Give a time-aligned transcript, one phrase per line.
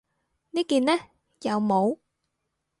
[0.49, 0.93] 呢件呢？
[1.43, 1.99] 有帽